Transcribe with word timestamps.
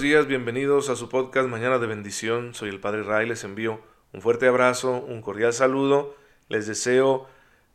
Días, 0.00 0.26
bienvenidos 0.26 0.88
a 0.88 0.96
su 0.96 1.10
podcast 1.10 1.46
Mañana 1.46 1.78
de 1.78 1.86
Bendición. 1.86 2.54
Soy 2.54 2.70
el 2.70 2.80
Padre 2.80 3.02
Ray, 3.02 3.28
les 3.28 3.44
envío 3.44 3.82
un 4.14 4.22
fuerte 4.22 4.48
abrazo, 4.48 4.92
un 4.92 5.20
cordial 5.20 5.52
saludo. 5.52 6.16
Les 6.48 6.66
deseo 6.66 7.28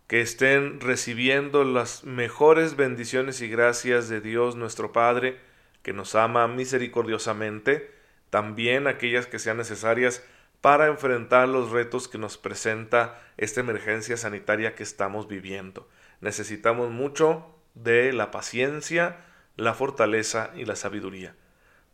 que 0.08 0.22
estén 0.22 0.82
recibiendo 0.82 1.64
las 1.64 2.04
mejores 2.04 2.78
bendiciones 2.78 3.42
y 3.42 3.48
gracias 3.48 4.10
de 4.10 4.22
Dios 4.22 4.56
nuestro 4.56 4.92
Padre, 4.92 5.40
que 5.84 5.94
nos 5.94 6.16
ama 6.16 6.48
misericordiosamente, 6.48 7.92
también 8.32 8.88
aquellas 8.88 9.28
que 9.28 9.38
sean 9.38 9.58
necesarias 9.58 10.24
para 10.62 10.88
enfrentar 10.88 11.48
los 11.48 11.70
retos 11.70 12.08
que 12.08 12.18
nos 12.18 12.40
presenta 12.40 13.22
esta 13.38 13.60
emergencia 13.60 14.18
sanitaria 14.18 14.74
que 14.74 14.82
estamos 14.82 15.28
viviendo. 15.28 15.88
Necesitamos 16.22 16.90
mucho 16.90 17.56
de 17.76 18.14
la 18.14 18.32
paciencia, 18.32 19.18
la 19.58 19.76
fortaleza 19.76 20.50
y 20.56 20.66
la 20.66 20.76
sabiduría. 20.76 21.36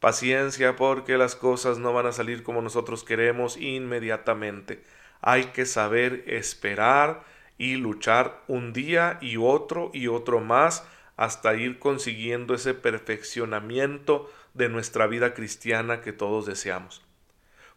Paciencia 0.02 0.78
porque 0.78 1.16
las 1.16 1.36
cosas 1.36 1.78
no 1.78 1.94
van 1.94 2.08
a 2.08 2.12
salir 2.12 2.42
como 2.42 2.64
nosotros 2.64 3.04
queremos 3.04 3.56
inmediatamente. 3.56 4.84
Hay 5.22 5.46
que 5.54 5.68
saber 5.68 6.24
esperar 6.26 7.24
y 7.60 7.76
luchar 7.76 8.42
un 8.48 8.74
día 8.74 9.20
y 9.22 9.38
otro 9.38 9.92
y 9.94 10.08
otro 10.08 10.40
más 10.40 10.84
hasta 11.18 11.54
ir 11.54 11.78
consiguiendo 11.78 12.56
ese 12.56 12.74
perfeccionamiento 12.74 14.28
de 14.56 14.70
nuestra 14.70 15.06
vida 15.06 15.36
cristiana 15.36 16.02
que 16.02 16.14
todos 16.14 16.48
deseamos. 16.48 17.04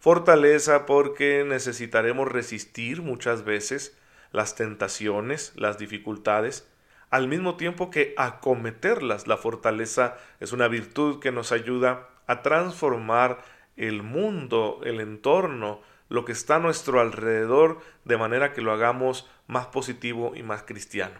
Fortaleza 0.00 0.86
porque 0.86 1.44
necesitaremos 1.46 2.26
resistir 2.26 3.02
muchas 3.02 3.44
veces 3.44 3.98
las 4.32 4.54
tentaciones, 4.54 5.52
las 5.56 5.76
dificultades, 5.76 6.66
al 7.10 7.28
mismo 7.28 7.58
tiempo 7.58 7.90
que 7.90 8.14
acometerlas. 8.16 9.26
La 9.26 9.36
fortaleza 9.36 10.16
es 10.40 10.52
una 10.52 10.68
virtud 10.68 11.20
que 11.20 11.30
nos 11.30 11.52
ayuda 11.52 12.08
a 12.26 12.42
transformar 12.42 13.42
el 13.76 14.02
mundo, 14.02 14.80
el 14.84 15.00
entorno, 15.00 15.80
lo 16.08 16.24
que 16.24 16.32
está 16.32 16.56
a 16.56 16.60
nuestro 16.60 17.00
alrededor, 17.00 17.80
de 18.04 18.16
manera 18.16 18.52
que 18.52 18.62
lo 18.62 18.72
hagamos 18.72 19.28
más 19.46 19.66
positivo 19.66 20.32
y 20.34 20.42
más 20.42 20.62
cristiano. 20.62 21.18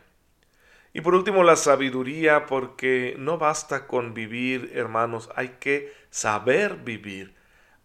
Y 0.93 1.01
por 1.01 1.15
último, 1.15 1.43
la 1.43 1.57
sabiduría, 1.57 2.47
porque 2.47 3.17
no 3.19 3.37
basta 3.37 3.87
con 3.87 4.15
vivir, 4.15 4.71
hermanos, 4.75 5.29
hay 5.35 5.57
que 5.59 5.93
saber 6.11 6.77
vivir. 6.77 7.35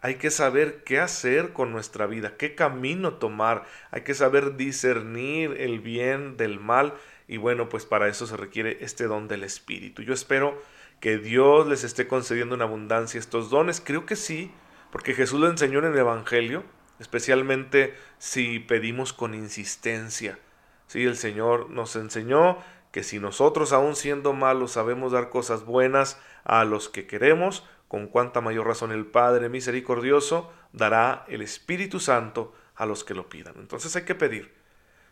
Hay 0.02 0.16
que 0.16 0.31
saber 0.31 0.83
qué 0.86 1.00
hacer 1.00 1.52
con 1.52 1.73
nuestra 1.73 2.06
vida, 2.06 2.38
qué 2.38 2.56
camino 2.56 3.16
tomar, 3.16 3.66
hay 3.92 4.04
que 4.04 4.14
saber 4.14 4.56
discernir 4.56 5.58
el 5.59 5.81
bien 5.81 6.38
del 6.38 6.59
mal 6.61 6.94
y 7.28 7.36
bueno, 7.36 7.67
pues 7.67 7.86
para 7.86 8.08
eso 8.08 8.26
se 8.26 8.38
requiere 8.38 8.78
este 8.80 9.06
don 9.06 9.28
del 9.28 9.44
Espíritu. 9.44 10.02
Yo 10.02 10.14
espero 10.14 10.58
que 11.00 11.17
Dios 11.17 11.67
les 11.67 11.83
esté 11.83 12.08
concediendo 12.08 12.55
en 12.55 12.61
abundancia 12.61 13.19
estos 13.19 13.50
dones? 13.50 13.81
Creo 13.83 14.05
que 14.05 14.16
sí, 14.16 14.52
porque 14.92 15.14
Jesús 15.14 15.39
lo 15.39 15.50
enseñó 15.50 15.80
en 15.80 15.86
el 15.86 15.97
Evangelio, 15.97 16.64
especialmente 17.00 17.95
si 18.17 18.59
pedimos 18.59 19.14
con 19.14 19.33
insistencia. 19.33 20.39
Sí, 20.88 21.03
el 21.03 21.16
Señor 21.16 21.70
nos 21.70 21.95
enseñó 21.95 22.58
que 22.92 23.03
si 23.03 23.20
nosotros 23.20 23.72
aun 23.73 23.95
siendo 23.95 24.33
malos 24.33 24.72
sabemos 24.72 25.11
dar 25.11 25.30
cosas 25.30 25.64
buenas 25.64 26.20
a 26.44 26.64
los 26.66 26.89
que 26.89 27.05
queremos, 27.05 27.64
con 27.88 28.08
cuánta 28.08 28.42
mayor 28.42 28.67
razón 28.67 28.92
el 28.92 29.05
Padre 29.05 29.49
misericordioso 29.49 30.52
dará 30.73 31.26
el 31.27 31.42
Espíritu 31.42 31.99
Santo 31.99 32.54
a 32.76 32.86
los 32.86 33.04
que 33.04 33.14
lo 33.14 33.30
pidan. 33.30 33.55
Entonces 33.58 33.95
hay 33.95 34.04
que 34.04 34.16
pedir. 34.16 34.54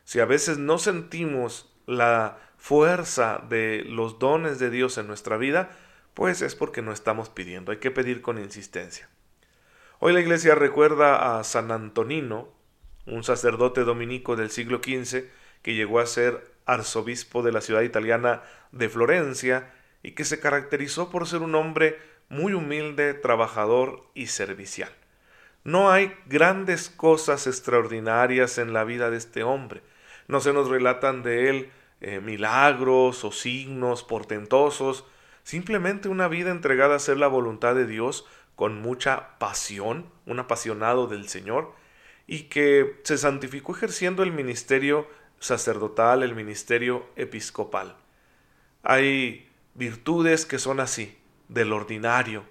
Si 0.04 0.20
a 0.20 0.26
veces 0.26 0.58
no 0.58 0.78
sentimos 0.78 1.74
la 1.86 2.38
fuerza 2.58 3.44
de 3.50 3.84
los 3.88 4.20
dones 4.20 4.60
de 4.60 4.70
Dios 4.70 4.98
en 4.98 5.08
nuestra 5.08 5.38
vida, 5.38 5.70
pues 6.14 6.42
es 6.42 6.56
porque 6.56 6.82
no 6.82 6.92
estamos 6.92 7.30
pidiendo, 7.30 7.72
hay 7.72 7.78
que 7.78 7.92
pedir 7.92 8.22
con 8.22 8.40
insistencia. 8.40 9.08
Hoy 10.00 10.14
la 10.14 10.20
iglesia 10.20 10.56
recuerda 10.56 11.40
a 11.40 11.44
San 11.44 11.72
Antonino, 11.72 12.50
un 13.06 13.24
sacerdote 13.24 13.84
dominico 13.84 14.36
del 14.36 14.52
siglo 14.52 14.80
XV 14.84 15.26
que 15.62 15.76
llegó 15.76 16.00
a 16.00 16.06
ser 16.06 16.52
arzobispo 16.66 17.42
de 17.42 17.52
la 17.52 17.62
ciudad 17.62 17.82
italiana 17.82 18.44
de 18.72 18.90
Florencia 18.90 19.74
y 20.04 20.12
que 20.12 20.26
se 20.26 20.40
caracterizó 20.40 21.10
por 21.10 21.28
ser 21.28 21.42
un 21.42 21.56
hombre 21.56 21.98
muy 22.30 22.54
humilde, 22.54 23.14
trabajador 23.14 24.04
y 24.14 24.28
servicial. 24.28 24.92
No 25.64 25.92
hay 25.92 26.14
grandes 26.28 26.90
cosas 26.90 27.48
extraordinarias 27.48 28.58
en 28.58 28.74
la 28.74 28.84
vida 28.84 29.10
de 29.10 29.18
este 29.18 29.44
hombre. 29.44 29.82
No 30.28 30.40
se 30.40 30.54
nos 30.54 30.70
relatan 30.70 31.24
de 31.24 31.50
él 31.50 31.72
eh, 32.02 32.20
milagros 32.20 33.24
o 33.24 33.32
signos 33.32 34.04
portentosos, 34.04 35.06
simplemente 35.44 36.10
una 36.10 36.28
vida 36.28 36.52
entregada 36.52 36.94
a 36.94 36.98
hacer 36.98 37.18
la 37.18 37.28
voluntad 37.28 37.76
de 37.76 37.88
Dios 37.88 38.26
con 38.56 38.82
mucha 38.82 39.38
pasión, 39.40 40.12
un 40.26 40.40
apasionado 40.40 41.08
del 41.08 41.30
Señor, 41.30 41.74
y 42.28 42.44
que 42.44 43.00
se 43.04 43.18
santificó 43.18 43.76
ejerciendo 43.76 44.24
el 44.24 44.32
ministerio 44.32 45.08
sacerdotal, 45.40 46.24
el 46.24 46.36
ministerio 46.36 47.08
episcopal. 47.16 47.96
Hay 48.84 49.50
virtudes 49.74 50.46
que 50.46 50.60
son 50.60 50.80
así, 50.80 51.18
del 51.48 51.72
ordinario, 51.72 52.44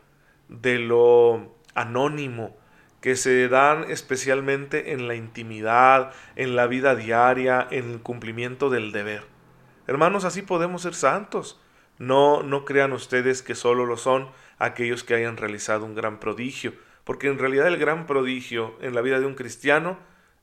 de 0.48 0.78
lo 0.78 1.56
anónimo, 1.74 2.56
que 3.00 3.16
se 3.16 3.48
dan 3.48 3.90
especialmente 3.90 4.92
en 4.92 5.06
la 5.06 5.14
intimidad, 5.14 6.12
en 6.34 6.56
la 6.56 6.66
vida 6.66 6.94
diaria, 6.94 7.66
en 7.70 7.90
el 7.92 8.00
cumplimiento 8.00 8.70
del 8.70 8.92
deber. 8.92 9.35
Hermanos, 9.86 10.24
así 10.24 10.42
podemos 10.42 10.82
ser 10.82 10.94
santos. 10.94 11.60
No, 11.98 12.42
no 12.42 12.64
crean 12.64 12.92
ustedes 12.92 13.42
que 13.42 13.54
solo 13.54 13.86
lo 13.86 13.96
son 13.96 14.30
aquellos 14.58 15.04
que 15.04 15.14
hayan 15.14 15.36
realizado 15.36 15.84
un 15.84 15.94
gran 15.94 16.18
prodigio, 16.20 16.74
porque 17.04 17.28
en 17.28 17.38
realidad 17.38 17.66
el 17.68 17.78
gran 17.78 18.06
prodigio 18.06 18.76
en 18.80 18.94
la 18.94 19.00
vida 19.00 19.20
de 19.20 19.26
un 19.26 19.34
cristiano 19.34 19.98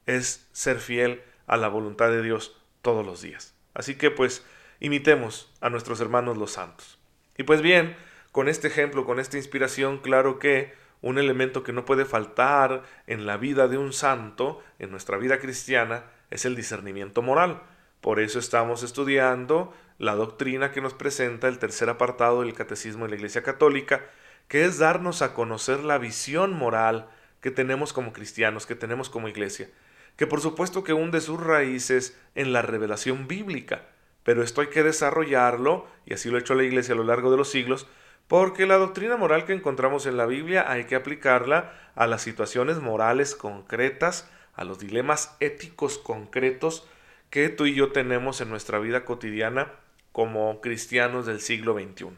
es 0.05 0.47
ser 0.51 0.79
fiel 0.79 1.21
a 1.47 1.57
la 1.57 1.67
voluntad 1.67 2.09
de 2.09 2.21
Dios 2.21 2.57
todos 2.81 3.05
los 3.05 3.21
días. 3.21 3.53
Así 3.73 3.95
que 3.95 4.11
pues 4.11 4.45
imitemos 4.79 5.51
a 5.61 5.69
nuestros 5.69 5.99
hermanos 5.99 6.37
los 6.37 6.53
santos. 6.53 6.97
Y 7.37 7.43
pues 7.43 7.61
bien, 7.61 7.95
con 8.31 8.47
este 8.49 8.67
ejemplo, 8.67 9.05
con 9.05 9.19
esta 9.19 9.37
inspiración, 9.37 9.99
claro 9.99 10.39
que 10.39 10.73
un 11.01 11.17
elemento 11.17 11.63
que 11.63 11.73
no 11.73 11.85
puede 11.85 12.05
faltar 12.05 12.83
en 13.07 13.25
la 13.25 13.37
vida 13.37 13.67
de 13.67 13.77
un 13.77 13.93
santo, 13.93 14.63
en 14.79 14.89
nuestra 14.89 15.17
vida 15.17 15.39
cristiana, 15.39 16.05
es 16.31 16.45
el 16.45 16.55
discernimiento 16.55 17.21
moral. 17.21 17.61
Por 18.03 18.19
eso 18.19 18.37
estamos 18.37 18.83
estudiando 18.83 19.73
la 19.97 20.13
doctrina 20.13 20.73
que 20.73 20.81
nos 20.81 20.93
presenta 20.93 21.47
el 21.47 21.57
tercer 21.57 21.87
apartado 21.87 22.41
del 22.41 22.53
Catecismo 22.53 23.05
de 23.05 23.11
la 23.11 23.15
Iglesia 23.15 23.43
Católica, 23.43 24.01
que 24.49 24.65
es 24.65 24.77
darnos 24.77 25.21
a 25.21 25.33
conocer 25.33 25.85
la 25.85 25.99
visión 25.99 26.51
moral 26.51 27.07
que 27.39 27.49
tenemos 27.49 27.93
como 27.93 28.11
cristianos, 28.11 28.65
que 28.65 28.75
tenemos 28.75 29.09
como 29.09 29.29
iglesia, 29.29 29.69
que 30.17 30.27
por 30.27 30.41
supuesto 30.41 30.83
que 30.83 30.91
hunde 30.91 31.21
sus 31.21 31.41
raíces 31.41 32.19
en 32.35 32.51
la 32.51 32.61
revelación 32.61 33.29
bíblica, 33.29 33.83
pero 34.23 34.43
esto 34.43 34.59
hay 34.59 34.67
que 34.67 34.83
desarrollarlo, 34.83 35.87
y 36.05 36.13
así 36.13 36.29
lo 36.29 36.35
ha 36.35 36.41
hecho 36.41 36.55
la 36.55 36.63
iglesia 36.63 36.95
a 36.95 36.97
lo 36.97 37.05
largo 37.05 37.31
de 37.31 37.37
los 37.37 37.51
siglos, 37.51 37.87
porque 38.27 38.65
la 38.65 38.75
doctrina 38.75 39.15
moral 39.15 39.45
que 39.45 39.53
encontramos 39.53 40.07
en 40.07 40.17
la 40.17 40.25
Biblia 40.25 40.69
hay 40.69 40.87
que 40.87 40.95
aplicarla 40.95 41.71
a 41.95 42.05
las 42.05 42.21
situaciones 42.21 42.81
morales 42.81 43.33
concretas, 43.33 44.29
a 44.55 44.65
los 44.65 44.77
dilemas 44.77 45.37
éticos 45.39 45.97
concretos 45.97 46.85
que 47.33 47.49
tú 47.49 47.65
y 47.65 47.73
yo 47.73 47.91
tenemos 47.91 48.41
en 48.41 48.49
nuestra 48.49 48.77
vida 48.77 49.05
cotidiana 49.05 49.71
como 50.11 50.61
cristianos 50.61 51.25
del 51.25 51.41
siglo 51.41 51.73
XXI. 51.73 52.09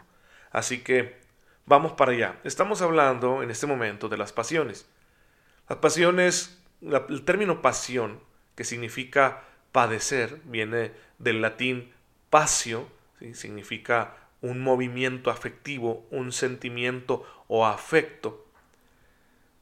Así 0.51 0.79
que 0.79 1.15
vamos 1.65 1.93
para 1.93 2.11
allá. 2.11 2.39
Estamos 2.43 2.81
hablando 2.81 3.41
en 3.41 3.49
este 3.49 3.65
momento 3.65 4.09
de 4.09 4.17
las 4.17 4.33
pasiones. 4.33 4.89
Las 5.69 5.77
pasiones, 5.77 6.61
el 6.81 7.23
término 7.23 7.61
pasión, 7.61 8.19
que 8.55 8.65
significa 8.65 9.45
padecer, 9.71 10.41
viene 10.43 10.91
del 11.17 11.41
latín 11.41 11.93
pasio, 12.29 12.85
significa 13.35 14.17
un 14.41 14.59
movimiento 14.59 15.31
afectivo, 15.31 16.05
un 16.11 16.33
sentimiento 16.33 17.25
o 17.47 17.65
afecto. 17.65 18.45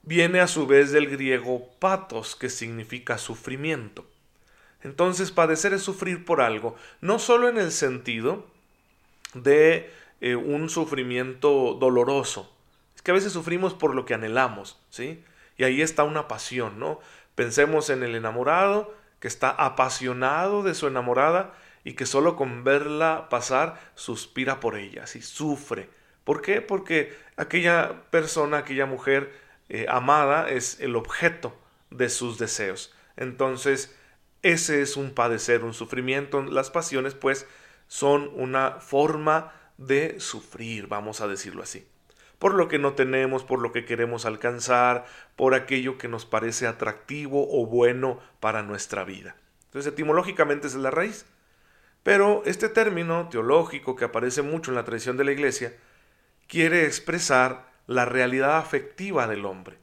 Viene 0.02 0.40
a 0.40 0.48
su 0.48 0.66
vez 0.66 0.92
del 0.92 1.12
griego 1.12 1.70
patos, 1.78 2.36
que 2.36 2.50
significa 2.50 3.20
sufrimiento. 3.20 4.08
Entonces 4.84 5.32
padecer 5.32 5.74
es 5.74 5.82
sufrir 5.82 6.26
por 6.26 6.42
algo, 6.42 6.76
no 7.02 7.20
solo 7.20 7.48
en 7.48 7.58
el 7.58 7.72
sentido 7.72 8.46
de 9.34 9.92
eh, 10.22 10.36
un 10.36 10.70
sufrimiento 10.70 11.78
doloroso, 11.80 12.54
es 12.96 13.02
que 13.02 13.12
a 13.12 13.14
veces 13.14 13.34
sufrimos 13.34 13.74
por 13.74 13.96
lo 13.96 14.06
que 14.06 14.14
anhelamos, 14.14 14.80
¿sí? 14.90 15.24
Y 15.58 15.64
ahí 15.64 15.82
está 15.82 16.04
una 16.04 16.28
pasión, 16.28 16.80
¿no? 16.80 17.00
Pensemos 17.36 17.90
en 17.90 18.04
el 18.04 18.16
enamorado 18.16 18.94
que 19.20 19.28
está 19.28 19.50
apasionado 19.50 20.64
de 20.64 20.76
su 20.76 20.88
enamorada 20.88 21.54
y 21.84 21.94
que 21.94 22.06
solo 22.06 22.36
con 22.36 22.64
verla 22.64 23.28
pasar 23.30 23.80
suspira 23.96 24.60
por 24.60 24.78
ella, 24.78 25.08
¿sí? 25.08 25.22
Sufre. 25.22 25.90
¿Por 26.24 26.42
qué? 26.42 26.62
Porque 26.62 27.18
aquella 27.36 28.04
persona, 28.10 28.60
aquella 28.60 28.86
mujer 28.86 29.34
eh, 29.70 29.86
amada 29.90 30.50
es 30.50 30.80
el 30.80 30.96
objeto 30.96 31.56
de 31.90 32.10
sus 32.10 32.38
deseos. 32.38 32.94
Entonces, 33.18 33.96
ese 34.44 34.82
es 34.82 34.98
un 34.98 35.12
padecer, 35.14 35.64
un 35.64 35.74
sufrimiento. 35.74 36.44
Las 36.44 36.70
pasiones, 36.70 37.16
pues, 37.16 37.48
son 37.88 38.30
una 38.36 38.74
forma 38.82 39.52
de 39.78 40.20
sufrir, 40.20 40.88
vamos 40.88 41.22
a 41.22 41.28
decirlo 41.28 41.64
así. 41.64 41.88
por 42.40 42.56
lo 42.56 42.68
que 42.68 42.78
no 42.78 42.92
tenemos, 42.94 43.46
por 43.46 43.60
lo 43.62 43.72
que 43.72 43.86
queremos 43.86 44.26
alcanzar, 44.26 45.06
por 45.38 45.54
aquello 45.54 45.98
que 45.98 46.10
nos 46.10 46.26
parece 46.26 46.68
atractivo 46.68 47.48
o 47.50 47.66
bueno 47.66 48.20
para 48.42 48.64
nuestra 48.64 49.06
vida. 49.06 49.38
Entonces, 49.68 49.94
etimológicamente 49.94 50.68
es 50.68 50.76
la 50.76 50.92
raíz. 50.92 51.26
Pero 52.04 52.44
este 52.46 52.68
término 52.68 53.30
teológico 53.30 53.96
que 53.96 54.04
aparece 54.04 54.42
mucho 54.42 54.72
en 54.72 54.76
la 54.76 54.84
tradición 54.84 55.16
de 55.16 55.24
la 55.24 55.32
Iglesia 55.32 55.74
quiere 56.48 56.86
expresar 56.86 57.72
la 57.88 58.04
realidad 58.04 58.58
afectiva 58.58 59.26
del 59.26 59.46
hombre. 59.46 59.78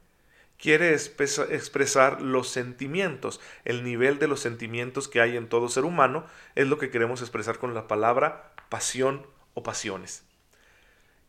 Quiere 0.61 0.93
expresar 0.93 2.21
los 2.21 2.49
sentimientos, 2.49 3.41
el 3.65 3.83
nivel 3.83 4.19
de 4.19 4.29
los 4.29 4.41
sentimientos 4.41 5.09
que 5.09 5.23
hay 5.23 5.37
en 5.37 5.49
todo 5.49 5.69
ser 5.69 5.85
humano, 5.85 6.27
es 6.55 6.67
lo 6.67 6.77
que 6.77 6.91
queremos 6.91 7.23
expresar 7.23 7.59
con 7.59 7.73
la 7.73 7.89
palabra 7.89 8.53
pasión 8.69 9.27
o 9.55 9.63
pasiones. 9.63 10.23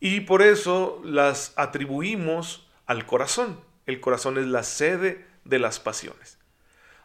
Y 0.01 0.21
por 0.21 0.41
eso 0.41 0.99
las 1.05 1.53
atribuimos 1.55 2.67
al 2.87 3.05
corazón. 3.05 3.59
El 3.85 4.01
corazón 4.01 4.37
es 4.37 4.47
la 4.47 4.63
sede 4.63 5.25
de 5.45 5.59
las 5.59 5.79
pasiones. 5.79 6.37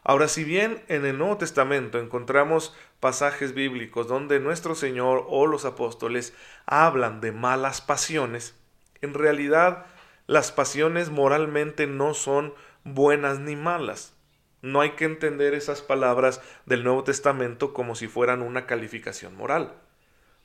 Ahora, 0.03 0.27
si 0.27 0.43
bien 0.43 0.83
en 0.87 1.05
el 1.05 1.17
Nuevo 1.17 1.37
Testamento 1.37 1.99
encontramos 1.99 2.75
pasajes 2.99 3.53
bíblicos 3.53 4.07
donde 4.07 4.39
nuestro 4.39 4.73
Señor 4.73 5.25
o 5.27 5.47
los 5.47 5.65
apóstoles 5.65 6.33
hablan 6.65 7.21
de 7.21 7.31
malas 7.31 7.81
pasiones, 7.81 8.55
en 9.01 9.13
realidad 9.13 9.85
las 10.27 10.51
pasiones 10.51 11.09
moralmente 11.09 11.87
no 11.87 12.13
son 12.13 12.53
buenas 12.83 13.39
ni 13.39 13.55
malas. 13.55 14.13
No 14.61 14.81
hay 14.81 14.91
que 14.91 15.05
entender 15.05 15.53
esas 15.53 15.81
palabras 15.81 16.41
del 16.65 16.83
Nuevo 16.83 17.05
Testamento 17.05 17.73
como 17.73 17.95
si 17.95 18.09
fueran 18.09 18.41
una 18.41 18.65
calificación 18.65 19.37
moral, 19.37 19.73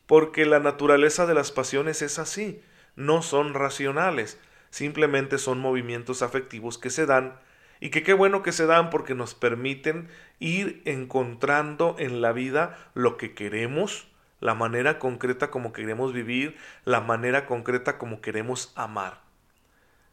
porque 0.06 0.46
la 0.46 0.60
naturaleza 0.60 1.26
de 1.26 1.34
las 1.34 1.50
pasiones 1.50 2.00
es 2.00 2.20
así, 2.20 2.62
no 2.94 3.22
son 3.22 3.54
racionales, 3.54 4.38
simplemente 4.70 5.38
son 5.38 5.58
movimientos 5.58 6.22
afectivos 6.22 6.78
que 6.78 6.90
se 6.90 7.04
dan 7.04 7.40
y 7.80 7.90
que 7.90 8.04
qué 8.04 8.12
bueno 8.12 8.44
que 8.44 8.52
se 8.52 8.66
dan 8.66 8.88
porque 8.88 9.16
nos 9.16 9.34
permiten 9.34 10.08
ir 10.38 10.80
encontrando 10.84 11.96
en 11.98 12.20
la 12.20 12.30
vida 12.30 12.78
lo 12.94 13.16
que 13.16 13.34
queremos, 13.34 14.06
la 14.38 14.54
manera 14.54 15.00
concreta 15.00 15.50
como 15.50 15.72
queremos 15.72 16.12
vivir, 16.12 16.56
la 16.84 17.00
manera 17.00 17.46
concreta 17.46 17.98
como 17.98 18.20
queremos 18.20 18.72
amar. 18.76 19.31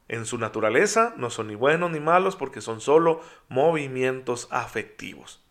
En 0.09 0.25
su 0.25 0.39
naturaleza 0.39 1.13
no 1.17 1.29
son 1.29 1.47
ni 1.47 1.55
buenos 1.55 1.91
ni 1.91 1.99
malos 1.99 2.35
porque 2.35 2.61
son 2.61 2.81
solo 2.81 3.21
movimientos 3.47 4.47
afectivos. 4.49 5.41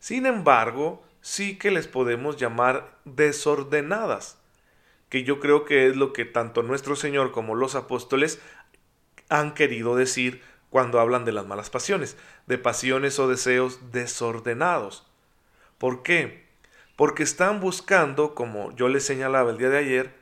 Sin 0.00 0.26
embargo, 0.26 1.04
sí 1.20 1.56
que 1.58 1.70
les 1.70 1.86
podemos 1.86 2.36
llamar 2.36 2.98
desordenadas, 3.04 4.38
que 5.08 5.22
yo 5.22 5.38
creo 5.38 5.64
que 5.64 5.86
es 5.86 5.96
lo 5.96 6.12
que 6.12 6.24
tanto 6.24 6.64
nuestro 6.64 6.96
Señor 6.96 7.30
como 7.30 7.54
los 7.54 7.76
apóstoles 7.76 8.40
han 9.28 9.54
querido 9.54 9.94
decir 9.94 10.42
cuando 10.70 10.98
hablan 10.98 11.24
de 11.24 11.32
las 11.32 11.46
malas 11.46 11.70
pasiones, 11.70 12.16
de 12.46 12.58
pasiones 12.58 13.18
o 13.20 13.28
deseos 13.28 13.92
desordenados. 13.92 15.06
¿Por 15.78 16.02
qué? 16.02 16.48
Porque 16.96 17.22
están 17.22 17.60
buscando, 17.60 18.34
como 18.34 18.74
yo 18.74 18.88
les 18.88 19.04
señalaba 19.04 19.52
el 19.52 19.58
día 19.58 19.70
de 19.70 19.78
ayer, 19.78 20.14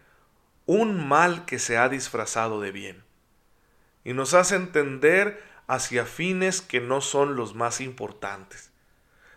un 0.67 1.08
mal 1.08 1.46
que 1.46 1.58
se 1.58 1.79
ha 1.79 1.88
disfrazado 1.88 2.61
de 2.61 2.70
bien. 2.70 3.07
Y 4.08 4.14
nos 4.14 4.32
hace 4.32 4.56
entender 4.56 5.38
hacia 5.66 6.06
fines 6.06 6.62
que 6.62 6.81
no 6.81 7.02
son 7.02 7.37
los 7.37 7.55
más 7.55 7.82
importantes. 7.82 8.72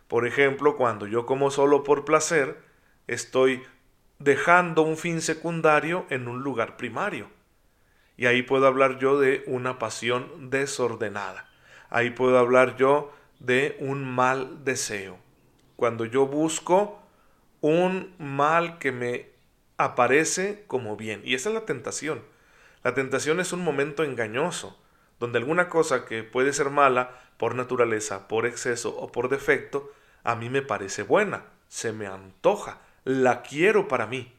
Por 0.08 0.26
ejemplo, 0.26 0.78
cuando 0.78 1.08
yo 1.08 1.26
como 1.26 1.52
solo 1.52 1.84
por 1.84 2.06
placer, 2.06 2.58
estoy 3.06 3.64
dejando 4.20 4.84
un 4.84 4.96
fin 4.96 5.20
secundario 5.20 6.06
en 6.10 6.30
un 6.30 6.42
lugar 6.42 6.78
primario. 6.78 7.28
Y 8.16 8.28
ahí 8.28 8.44
puedo 8.44 8.66
hablar 8.66 8.98
yo 8.98 9.20
de 9.20 9.44
una 9.46 9.78
pasión 9.78 10.50
desordenada. 10.50 11.50
Ahí 11.90 12.12
puedo 12.12 12.40
hablar 12.40 12.78
yo 12.78 13.12
de 13.40 13.76
un 13.82 14.06
mal 14.06 14.64
deseo. 14.64 15.18
Cuando 15.76 16.06
yo 16.06 16.28
busco 16.28 17.04
un 17.60 18.16
mal 18.20 18.78
que 18.78 18.94
me 18.94 19.32
aparece 19.76 20.64
como 20.68 20.96
bien. 20.96 21.22
Y 21.26 21.36
esa 21.36 21.50
es 21.50 21.56
la 21.56 21.66
tentación. 21.66 22.31
La 22.84 22.94
tentación 22.94 23.40
es 23.40 23.54
un 23.54 23.64
momento 23.64 24.04
engañoso, 24.04 24.80
donde 25.20 25.38
alguna 25.38 25.70
cosa 25.70 26.06
que 26.06 26.24
puede 26.24 26.52
ser 26.52 26.72
mala 26.72 27.20
por 27.38 27.56
naturaleza, 27.56 28.28
por 28.28 28.46
exceso 28.46 28.96
o 28.98 29.12
por 29.12 29.30
defecto, 29.30 29.92
a 30.24 30.36
mí 30.36 30.50
me 30.50 30.62
parece 30.62 31.04
buena, 31.04 31.46
se 31.68 31.92
me 31.92 32.08
antoja, 32.08 32.82
la 33.04 33.44
quiero 33.44 33.88
para 33.88 34.08
mí. 34.08 34.34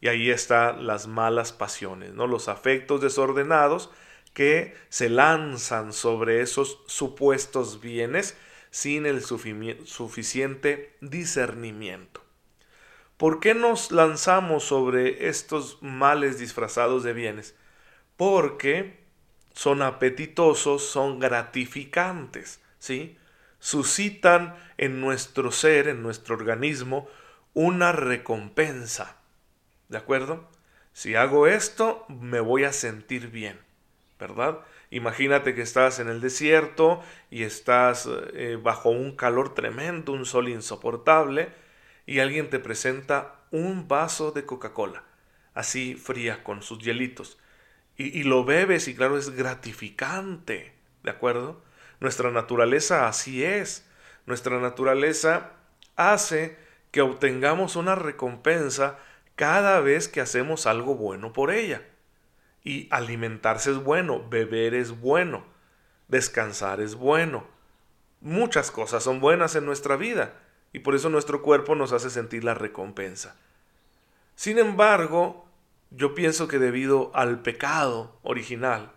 Y 0.00 0.08
ahí 0.08 0.30
están 0.30 0.86
las 0.86 1.06
malas 1.06 1.52
pasiones, 1.52 2.14
¿no? 2.14 2.26
Los 2.26 2.48
afectos 2.48 3.00
desordenados 3.00 3.90
que 4.32 4.74
se 4.88 5.08
lanzan 5.08 5.92
sobre 5.92 6.40
esos 6.40 6.82
supuestos 6.86 7.80
bienes 7.80 8.36
sin 8.70 9.04
el 9.04 9.22
suficiente 9.22 10.96
discernimiento. 11.00 12.22
¿Por 13.16 13.40
qué 13.40 13.54
nos 13.54 13.90
lanzamos 13.90 14.64
sobre 14.64 15.28
estos 15.28 15.78
males 15.82 16.38
disfrazados 16.38 17.02
de 17.02 17.12
bienes? 17.12 17.54
Porque 18.20 18.98
son 19.54 19.80
apetitosos, 19.80 20.84
son 20.84 21.20
gratificantes, 21.20 22.60
¿sí? 22.78 23.16
Suscitan 23.60 24.56
en 24.76 25.00
nuestro 25.00 25.50
ser, 25.50 25.88
en 25.88 26.02
nuestro 26.02 26.34
organismo, 26.34 27.08
una 27.54 27.92
recompensa. 27.92 29.16
¿De 29.88 29.96
acuerdo? 29.96 30.46
Si 30.92 31.14
hago 31.14 31.46
esto, 31.46 32.04
me 32.10 32.40
voy 32.40 32.64
a 32.64 32.74
sentir 32.74 33.28
bien, 33.28 33.58
¿verdad? 34.18 34.58
Imagínate 34.90 35.54
que 35.54 35.62
estás 35.62 35.98
en 35.98 36.10
el 36.10 36.20
desierto 36.20 37.02
y 37.30 37.44
estás 37.44 38.06
eh, 38.34 38.58
bajo 38.62 38.90
un 38.90 39.16
calor 39.16 39.54
tremendo, 39.54 40.12
un 40.12 40.26
sol 40.26 40.50
insoportable, 40.50 41.54
y 42.04 42.18
alguien 42.18 42.50
te 42.50 42.58
presenta 42.58 43.36
un 43.50 43.88
vaso 43.88 44.30
de 44.30 44.44
Coca-Cola, 44.44 45.04
así 45.54 45.94
fría, 45.94 46.44
con 46.44 46.60
sus 46.60 46.80
hielitos, 46.80 47.38
y, 47.96 48.18
y 48.18 48.22
lo 48.22 48.44
bebes 48.44 48.88
y 48.88 48.94
claro, 48.94 49.18
es 49.18 49.30
gratificante, 49.30 50.74
¿de 51.02 51.10
acuerdo? 51.10 51.62
Nuestra 52.00 52.30
naturaleza 52.30 53.08
así 53.08 53.44
es. 53.44 53.86
Nuestra 54.26 54.58
naturaleza 54.58 55.52
hace 55.96 56.56
que 56.90 57.02
obtengamos 57.02 57.76
una 57.76 57.94
recompensa 57.94 58.98
cada 59.36 59.80
vez 59.80 60.08
que 60.08 60.20
hacemos 60.20 60.66
algo 60.66 60.94
bueno 60.94 61.32
por 61.32 61.50
ella. 61.50 61.82
Y 62.62 62.88
alimentarse 62.90 63.70
es 63.70 63.78
bueno, 63.78 64.28
beber 64.28 64.74
es 64.74 65.00
bueno, 65.00 65.44
descansar 66.08 66.80
es 66.80 66.94
bueno. 66.94 67.44
Muchas 68.20 68.70
cosas 68.70 69.02
son 69.02 69.20
buenas 69.20 69.54
en 69.56 69.64
nuestra 69.64 69.96
vida 69.96 70.34
y 70.72 70.80
por 70.80 70.94
eso 70.94 71.08
nuestro 71.08 71.42
cuerpo 71.42 71.74
nos 71.74 71.92
hace 71.92 72.10
sentir 72.10 72.44
la 72.44 72.54
recompensa. 72.54 73.36
Sin 74.34 74.58
embargo, 74.58 75.46
yo 75.90 76.14
pienso 76.14 76.48
que 76.48 76.58
debido 76.58 77.10
al 77.14 77.42
pecado 77.42 78.18
original, 78.22 78.92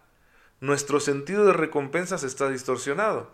nuestro 0.59 0.99
sentido 0.99 1.45
de 1.45 1.53
recompensas 1.53 2.23
está 2.23 2.49
distorsionado. 2.49 3.31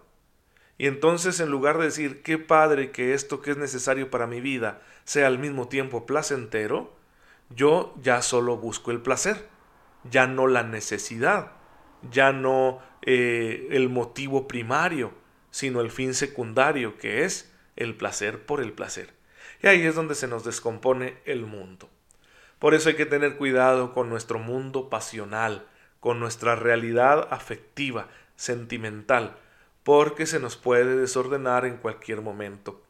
Y 0.78 0.88
entonces 0.88 1.42
en 1.42 1.50
lugar 1.50 1.78
de 1.78 1.86
decir, 1.86 2.24
qué 2.24 2.38
padre 2.38 2.92
que 2.92 3.14
esto 3.14 3.42
que 3.42 3.52
es 3.52 3.58
necesario 3.58 4.10
para 4.10 4.28
mi 4.28 4.40
vida 4.40 4.82
sea 5.04 5.28
al 5.28 5.38
mismo 5.38 5.68
tiempo 5.68 6.06
placentero, 6.06 6.96
yo 7.50 7.94
ya 8.02 8.22
solo 8.22 8.58
busco 8.58 8.92
el 8.92 9.02
placer, 9.02 9.50
ya 10.10 10.26
no 10.26 10.48
la 10.48 10.64
necesidad, 10.64 11.52
ya 12.10 12.32
no 12.32 12.80
eh, 13.02 13.68
el 13.72 13.90
motivo 13.90 14.48
primario, 14.48 15.12
sino 15.52 15.82
el 15.82 15.92
fin 15.92 16.14
secundario, 16.14 16.98
que 16.98 17.26
es 17.26 17.52
el 17.76 17.96
placer 17.96 18.46
por 18.46 18.62
el 18.62 18.72
placer. 18.72 19.14
Y 19.62 19.68
ahí 19.68 19.82
es 19.82 19.96
donde 19.96 20.16
se 20.16 20.28
nos 20.28 20.46
descompone 20.46 21.18
el 21.26 21.46
mundo. 21.46 21.90
Por 22.60 22.74
eso 22.74 22.90
hay 22.90 22.96
que 22.96 23.06
tener 23.06 23.38
cuidado 23.38 23.94
con 23.94 24.10
nuestro 24.10 24.38
mundo 24.38 24.90
pasional, 24.90 25.66
con 26.00 26.20
nuestra 26.20 26.56
realidad 26.56 27.28
afectiva, 27.32 28.08
sentimental, 28.36 29.38
porque 29.84 30.26
se 30.26 30.40
nos 30.40 30.58
puede 30.58 30.98
desordenar 30.98 31.66
en 31.66 31.78
cualquier 31.78 32.22
momento. 32.22 32.84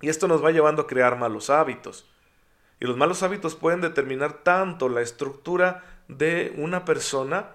Y 0.00 0.08
esto 0.08 0.28
nos 0.28 0.44
va 0.44 0.52
llevando 0.52 0.82
a 0.82 0.86
crear 0.86 1.18
malos 1.18 1.50
hábitos. 1.50 2.08
Y 2.80 2.86
los 2.86 2.96
malos 2.96 3.22
hábitos 3.22 3.54
pueden 3.54 3.80
determinar 3.80 4.42
tanto 4.42 4.88
la 4.88 5.00
estructura 5.00 5.82
de 6.08 6.52
una 6.56 6.84
persona 6.84 7.48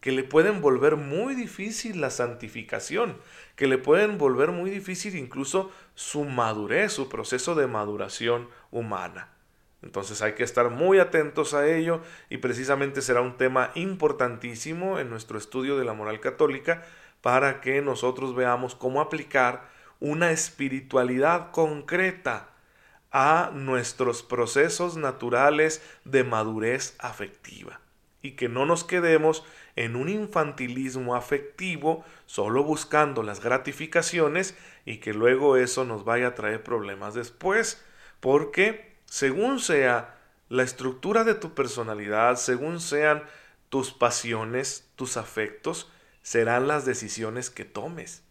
que 0.00 0.12
le 0.12 0.22
pueden 0.22 0.60
volver 0.60 0.96
muy 0.96 1.34
difícil 1.34 2.00
la 2.00 2.10
santificación, 2.10 3.18
que 3.56 3.66
le 3.66 3.78
pueden 3.78 4.18
volver 4.18 4.52
muy 4.52 4.70
difícil 4.70 5.16
incluso 5.16 5.72
su 5.94 6.24
madurez, 6.24 6.92
su 6.92 7.08
proceso 7.08 7.54
de 7.54 7.66
maduración 7.66 8.48
humana. 8.70 9.35
Entonces 9.82 10.22
hay 10.22 10.32
que 10.32 10.42
estar 10.42 10.70
muy 10.70 10.98
atentos 10.98 11.54
a 11.54 11.66
ello 11.66 12.00
y 12.30 12.38
precisamente 12.38 13.02
será 13.02 13.20
un 13.20 13.36
tema 13.36 13.70
importantísimo 13.74 14.98
en 14.98 15.10
nuestro 15.10 15.38
estudio 15.38 15.78
de 15.78 15.84
la 15.84 15.92
moral 15.92 16.20
católica 16.20 16.84
para 17.20 17.60
que 17.60 17.82
nosotros 17.82 18.34
veamos 18.34 18.74
cómo 18.74 19.00
aplicar 19.00 19.68
una 20.00 20.30
espiritualidad 20.30 21.50
concreta 21.50 22.50
a 23.10 23.50
nuestros 23.54 24.22
procesos 24.22 24.96
naturales 24.96 25.82
de 26.04 26.24
madurez 26.24 26.96
afectiva. 26.98 27.80
y 28.22 28.32
que 28.32 28.48
no 28.48 28.66
nos 28.66 28.82
quedemos 28.82 29.44
en 29.76 29.94
un 29.94 30.08
infantilismo 30.08 31.14
afectivo 31.14 32.04
solo 32.24 32.64
buscando 32.64 33.22
las 33.22 33.40
gratificaciones 33.40 34.56
y 34.84 34.96
que 34.96 35.14
luego 35.14 35.56
eso 35.56 35.84
nos 35.84 36.04
vaya 36.04 36.28
a 36.28 36.34
traer 36.34 36.64
problemas 36.64 37.14
después, 37.14 37.84
porque 38.18 38.95
según 39.16 39.60
sea 39.60 40.14
la 40.50 40.62
estructura 40.62 41.24
de 41.24 41.32
tu 41.32 41.54
personalidad, 41.54 42.36
según 42.36 42.80
sean 42.80 43.22
tus 43.70 43.90
pasiones, 43.90 44.90
tus 44.94 45.16
afectos, 45.16 45.90
serán 46.20 46.68
las 46.68 46.84
decisiones 46.84 47.48
que 47.48 47.64
tomes. 47.64 48.22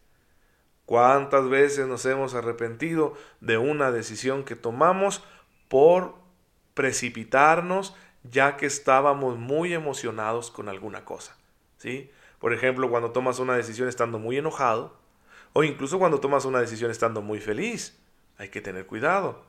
¿Cuántas 0.84 1.48
veces 1.48 1.88
nos 1.88 2.06
hemos 2.06 2.34
arrepentido 2.34 3.14
de 3.40 3.58
una 3.58 3.90
decisión 3.90 4.44
que 4.44 4.54
tomamos 4.54 5.24
por 5.66 6.14
precipitarnos 6.74 7.96
ya 8.22 8.56
que 8.56 8.66
estábamos 8.66 9.38
muy 9.38 9.74
emocionados 9.74 10.52
con 10.52 10.68
alguna 10.68 11.04
cosa? 11.04 11.36
¿Sí? 11.78 12.12
Por 12.38 12.52
ejemplo, 12.52 12.88
cuando 12.88 13.10
tomas 13.10 13.40
una 13.40 13.56
decisión 13.56 13.88
estando 13.88 14.20
muy 14.20 14.38
enojado 14.38 14.96
o 15.52 15.64
incluso 15.64 15.98
cuando 15.98 16.20
tomas 16.20 16.44
una 16.44 16.60
decisión 16.60 16.92
estando 16.92 17.22
muy 17.22 17.40
feliz. 17.40 17.98
Hay 18.38 18.50
que 18.50 18.60
tener 18.60 18.86
cuidado, 18.86 19.42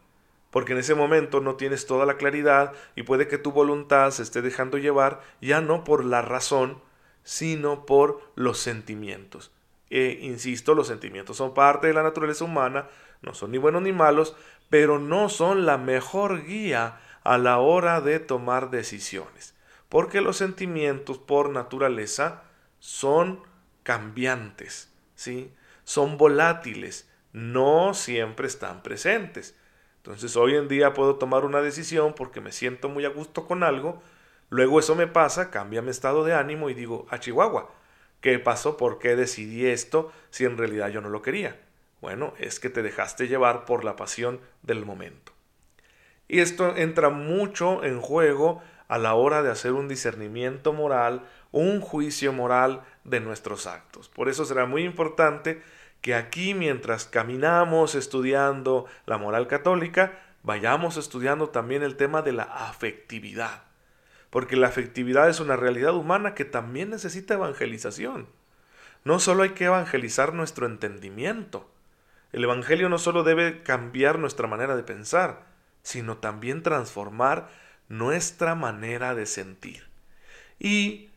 porque 0.51 0.73
en 0.73 0.79
ese 0.79 0.95
momento 0.95 1.41
no 1.41 1.55
tienes 1.55 1.85
toda 1.85 2.05
la 2.05 2.17
claridad 2.17 2.73
y 2.95 3.03
puede 3.03 3.27
que 3.27 3.37
tu 3.37 3.51
voluntad 3.51 4.11
se 4.11 4.23
esté 4.23 4.41
dejando 4.41 4.77
llevar 4.77 5.21
ya 5.41 5.61
no 5.61 5.83
por 5.83 6.05
la 6.05 6.21
razón, 6.21 6.81
sino 7.23 7.85
por 7.85 8.21
los 8.35 8.57
sentimientos. 8.57 9.51
E 9.89 10.19
insisto, 10.21 10.73
los 10.73 10.87
sentimientos 10.87 11.37
son 11.37 11.53
parte 11.53 11.87
de 11.87 11.93
la 11.93 12.03
naturaleza 12.03 12.45
humana, 12.45 12.87
no 13.21 13.33
son 13.33 13.51
ni 13.51 13.57
buenos 13.57 13.81
ni 13.81 13.91
malos, 13.93 14.35
pero 14.69 14.99
no 14.99 15.29
son 15.29 15.65
la 15.65 15.77
mejor 15.77 16.45
guía 16.45 16.99
a 17.23 17.37
la 17.37 17.59
hora 17.59 18.01
de 18.01 18.19
tomar 18.19 18.69
decisiones, 18.69 19.55
porque 19.89 20.21
los 20.21 20.37
sentimientos 20.37 21.17
por 21.17 21.49
naturaleza 21.49 22.43
son 22.79 23.43
cambiantes, 23.83 24.93
¿sí? 25.15 25.53
Son 25.83 26.17
volátiles, 26.17 27.09
no 27.31 27.93
siempre 27.93 28.47
están 28.47 28.83
presentes. 28.83 29.55
Entonces 30.07 30.37
hoy 30.37 30.55
en 30.55 30.69
día 30.69 30.93
puedo 30.93 31.17
tomar 31.17 31.43
una 31.43 31.61
decisión 31.61 32.13
porque 32.15 32.39
me 32.39 32.53
siento 32.53 32.87
muy 32.87 33.03
a 33.03 33.09
gusto 33.09 33.45
con 33.45 33.61
algo, 33.61 34.01
luego 34.49 34.79
eso 34.79 34.95
me 34.95 35.05
pasa, 35.05 35.51
cambia 35.51 35.81
mi 35.81 35.89
estado 35.89 36.23
de 36.23 36.33
ánimo 36.33 36.69
y 36.69 36.73
digo, 36.73 37.05
a 37.09 37.19
Chihuahua, 37.19 37.69
¿Qué 38.21 38.39
pasó? 38.39 38.77
¿Por 38.77 38.99
qué 38.99 39.15
decidí 39.15 39.67
esto 39.67 40.11
si 40.31 40.45
en 40.45 40.57
realidad 40.57 40.89
yo 40.89 41.01
no 41.01 41.09
lo 41.09 41.21
quería? 41.21 41.59
Bueno, 42.01 42.33
es 42.37 42.59
que 42.59 42.69
te 42.69 42.81
dejaste 42.81 43.27
llevar 43.27 43.65
por 43.65 43.83
la 43.83 43.95
pasión 43.95 44.39
del 44.63 44.85
momento. 44.85 45.33
Y 46.27 46.39
esto 46.39 46.75
entra 46.75 47.09
mucho 47.09 47.83
en 47.83 48.01
juego 48.01 48.61
a 48.87 48.97
la 48.97 49.13
hora 49.13 49.43
de 49.43 49.51
hacer 49.51 49.73
un 49.73 49.87
discernimiento 49.87 50.73
moral, 50.73 51.27
un 51.51 51.79
juicio 51.81 52.33
moral 52.33 52.83
de 53.03 53.19
nuestros 53.19 53.67
actos. 53.67 54.09
Por 54.09 54.29
eso 54.29 54.45
será 54.45 54.65
muy 54.65 54.83
importante 54.83 55.61
que 56.07 56.15
aquí 56.15 56.53
mientras 56.53 57.03
caminamos 57.03 57.93
estudiando 57.93 58.85
la 59.05 59.17
moral 59.17 59.47
católica, 59.47 60.17
vayamos 60.41 60.95
estudiando 60.95 61.49
también 61.49 61.83
el 61.83 61.97
tema 61.97 62.21
de 62.21 62.31
la 62.31 62.43
afectividad 62.43 63.63
porque 64.29 64.55
la 64.55 64.67
afectividad 64.67 65.27
es 65.27 65.41
una 65.41 65.57
realidad 65.57 65.95
humana 65.95 66.33
que 66.33 66.45
también 66.45 66.91
necesita 66.91 67.33
evangelización. 67.33 68.29
No 69.03 69.19
solo 69.19 69.43
hay 69.43 69.49
que 69.49 69.65
evangelizar 69.65 70.33
nuestro 70.33 70.65
entendimiento. 70.65 71.69
El 72.31 72.45
Evangelio 72.45 72.87
no 72.87 72.99
solo 72.99 73.23
debe 73.23 73.63
cambiar 73.63 74.17
nuestra 74.17 74.47
manera 74.47 74.77
de 74.77 74.83
pensar, 74.83 75.43
sino 75.83 76.19
también 76.19 76.63
transformar 76.63 77.49
nuestra 77.89 78.55
manera 78.55 79.13
de 79.13 79.25
sentir. 79.25 79.89
Y 80.57 81.09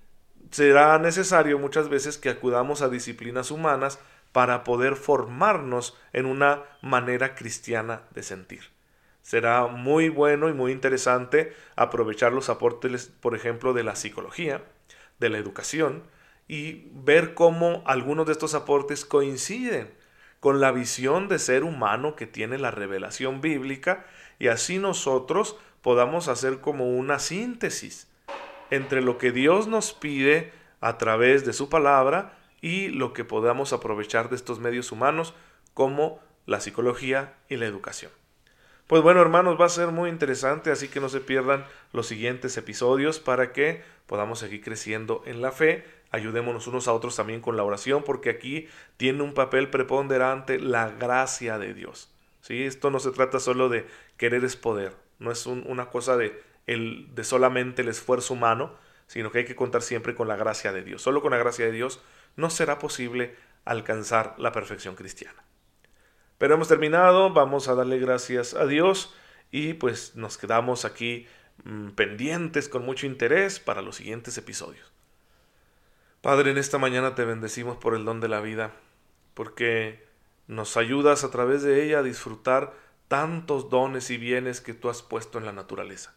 será 0.50 0.98
necesario 0.98 1.60
muchas 1.60 1.88
veces 1.88 2.18
que 2.18 2.30
acudamos 2.30 2.82
a 2.82 2.88
disciplinas 2.88 3.52
humanas 3.52 4.00
para 4.32 4.64
poder 4.64 4.96
formarnos 4.96 5.96
en 6.12 6.26
una 6.26 6.62
manera 6.82 7.34
cristiana 7.34 8.02
de 8.14 8.22
sentir. 8.22 8.62
Será 9.22 9.66
muy 9.66 10.08
bueno 10.08 10.48
y 10.48 10.54
muy 10.54 10.72
interesante 10.72 11.54
aprovechar 11.76 12.32
los 12.32 12.48
aportes, 12.48 13.12
por 13.20 13.34
ejemplo, 13.34 13.72
de 13.72 13.84
la 13.84 13.96
psicología, 13.96 14.64
de 15.18 15.28
la 15.28 15.38
educación, 15.38 16.02
y 16.48 16.88
ver 16.92 17.34
cómo 17.34 17.82
algunos 17.86 18.26
de 18.26 18.32
estos 18.32 18.54
aportes 18.54 19.04
coinciden 19.04 19.92
con 20.40 20.60
la 20.60 20.72
visión 20.72 21.28
de 21.28 21.38
ser 21.38 21.64
humano 21.64 22.16
que 22.16 22.26
tiene 22.26 22.58
la 22.58 22.70
revelación 22.70 23.40
bíblica, 23.40 24.06
y 24.38 24.48
así 24.48 24.78
nosotros 24.78 25.56
podamos 25.82 26.28
hacer 26.28 26.60
como 26.60 26.90
una 26.90 27.18
síntesis 27.18 28.08
entre 28.70 29.02
lo 29.02 29.18
que 29.18 29.32
Dios 29.32 29.66
nos 29.66 29.92
pide 29.92 30.52
a 30.80 30.96
través 30.98 31.44
de 31.44 31.52
su 31.52 31.68
palabra 31.68 32.39
y 32.60 32.88
lo 32.88 33.12
que 33.12 33.24
podamos 33.24 33.72
aprovechar 33.72 34.28
de 34.28 34.36
estos 34.36 34.58
medios 34.58 34.92
humanos 34.92 35.34
como 35.74 36.20
la 36.46 36.60
psicología 36.60 37.34
y 37.48 37.56
la 37.56 37.66
educación. 37.66 38.10
Pues 38.86 39.02
bueno, 39.02 39.20
hermanos, 39.20 39.56
va 39.60 39.66
a 39.66 39.68
ser 39.68 39.88
muy 39.88 40.10
interesante, 40.10 40.72
así 40.72 40.88
que 40.88 40.98
no 40.98 41.08
se 41.08 41.20
pierdan 41.20 41.64
los 41.92 42.08
siguientes 42.08 42.56
episodios 42.56 43.20
para 43.20 43.52
que 43.52 43.84
podamos 44.06 44.40
seguir 44.40 44.62
creciendo 44.62 45.22
en 45.26 45.40
la 45.42 45.52
fe. 45.52 45.84
Ayudémonos 46.10 46.66
unos 46.66 46.88
a 46.88 46.92
otros 46.92 47.14
también 47.14 47.40
con 47.40 47.56
la 47.56 47.62
oración, 47.62 48.02
porque 48.02 48.30
aquí 48.30 48.66
tiene 48.96 49.22
un 49.22 49.32
papel 49.32 49.70
preponderante 49.70 50.58
la 50.58 50.88
gracia 50.90 51.56
de 51.56 51.72
Dios. 51.72 52.10
¿sí? 52.40 52.64
Esto 52.64 52.90
no 52.90 52.98
se 52.98 53.12
trata 53.12 53.38
solo 53.38 53.68
de 53.68 53.86
querer 54.16 54.44
es 54.44 54.56
poder, 54.56 54.96
no 55.20 55.30
es 55.30 55.46
una 55.46 55.86
cosa 55.86 56.16
de, 56.16 56.42
el, 56.66 57.14
de 57.14 57.22
solamente 57.22 57.82
el 57.82 57.88
esfuerzo 57.88 58.34
humano, 58.34 58.74
sino 59.06 59.30
que 59.30 59.38
hay 59.38 59.44
que 59.44 59.54
contar 59.54 59.82
siempre 59.82 60.16
con 60.16 60.26
la 60.26 60.34
gracia 60.34 60.72
de 60.72 60.82
Dios. 60.82 61.00
Solo 61.00 61.22
con 61.22 61.30
la 61.30 61.38
gracia 61.38 61.66
de 61.66 61.72
Dios 61.72 62.00
no 62.36 62.50
será 62.50 62.78
posible 62.78 63.36
alcanzar 63.64 64.34
la 64.38 64.52
perfección 64.52 64.94
cristiana. 64.94 65.42
Pero 66.38 66.54
hemos 66.54 66.68
terminado, 66.68 67.32
vamos 67.32 67.68
a 67.68 67.74
darle 67.74 67.98
gracias 67.98 68.54
a 68.54 68.66
Dios 68.66 69.14
y 69.50 69.74
pues 69.74 70.16
nos 70.16 70.38
quedamos 70.38 70.84
aquí 70.84 71.26
mm, 71.64 71.90
pendientes 71.90 72.68
con 72.68 72.84
mucho 72.84 73.06
interés 73.06 73.60
para 73.60 73.82
los 73.82 73.96
siguientes 73.96 74.38
episodios. 74.38 74.90
Padre, 76.22 76.50
en 76.50 76.58
esta 76.58 76.78
mañana 76.78 77.14
te 77.14 77.24
bendecimos 77.24 77.76
por 77.76 77.94
el 77.94 78.04
don 78.04 78.20
de 78.20 78.28
la 78.28 78.40
vida, 78.40 78.72
porque 79.34 80.06
nos 80.46 80.76
ayudas 80.76 81.24
a 81.24 81.30
través 81.30 81.62
de 81.62 81.84
ella 81.84 82.00
a 82.00 82.02
disfrutar 82.02 82.74
tantos 83.08 83.70
dones 83.70 84.10
y 84.10 84.18
bienes 84.18 84.60
que 84.60 84.74
tú 84.74 84.90
has 84.90 85.02
puesto 85.02 85.38
en 85.38 85.46
la 85.46 85.52
naturaleza. 85.52 86.14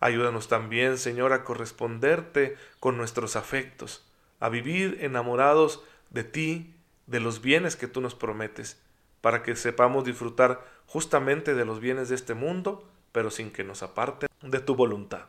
Ayúdanos 0.00 0.48
también, 0.48 0.98
Señor, 0.98 1.32
a 1.32 1.44
corresponderte 1.44 2.56
con 2.80 2.96
nuestros 2.96 3.36
afectos, 3.36 4.04
a 4.40 4.48
vivir 4.48 4.98
enamorados 5.00 5.82
de 6.10 6.24
ti, 6.24 6.74
de 7.06 7.20
los 7.20 7.40
bienes 7.40 7.76
que 7.76 7.86
tú 7.86 8.00
nos 8.00 8.14
prometes, 8.14 8.80
para 9.20 9.42
que 9.42 9.54
sepamos 9.54 10.04
disfrutar 10.04 10.66
justamente 10.86 11.54
de 11.54 11.64
los 11.64 11.80
bienes 11.80 12.08
de 12.08 12.14
este 12.14 12.34
mundo, 12.34 12.88
pero 13.12 13.30
sin 13.30 13.50
que 13.50 13.64
nos 13.64 13.82
aparten 13.82 14.28
de 14.42 14.60
tu 14.60 14.74
voluntad. 14.74 15.26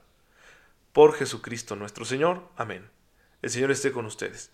Por 0.94 1.14
Jesucristo 1.14 1.76
nuestro 1.76 2.06
Señor. 2.06 2.42
Amén. 2.56 2.90
El 3.42 3.50
Señor 3.50 3.72
esté 3.72 3.92
con 3.92 4.06
ustedes. 4.06 4.52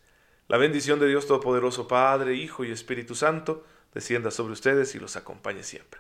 La 0.48 0.58
bendición 0.58 1.00
de 1.00 1.08
Dios 1.08 1.28
Todopoderoso, 1.28 1.88
Padre, 1.88 2.36
Hijo 2.36 2.64
y 2.64 2.72
Espíritu 2.72 3.16
Santo, 3.16 3.66
descienda 3.94 4.32
sobre 4.32 4.54
ustedes 4.54 4.96
y 4.96 5.00
los 5.00 5.16
acompañe 5.16 5.64
siempre. 5.64 6.00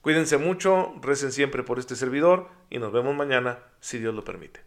Cuídense 0.00 0.36
mucho, 0.38 0.94
recen 1.00 1.32
siempre 1.32 1.62
por 1.62 1.78
este 1.78 1.96
servidor 1.96 2.48
y 2.68 2.78
nos 2.78 2.92
vemos 2.92 3.14
mañana, 3.14 3.60
si 3.80 3.98
Dios 3.98 4.14
lo 4.14 4.24
permite. 4.24 4.60